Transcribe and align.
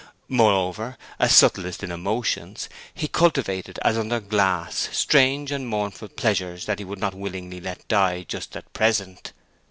Moreover, 0.29 0.97
a 1.19 1.29
subtlist 1.29 1.83
in 1.83 1.91
emotions, 1.91 2.69
he 2.91 3.07
cultivated 3.07 3.77
as 3.83 3.99
under 3.99 4.19
glasses 4.19 4.97
strange 4.97 5.51
and 5.51 5.67
mournful 5.67 6.07
pleasures 6.07 6.65
that 6.65 6.79
he 6.79 6.85
would 6.85 6.97
not 6.97 7.13
willingly 7.13 7.61
let 7.61 7.87
die 7.87 8.23
just 8.23 8.57
at 8.57 8.73
present. 8.73 9.31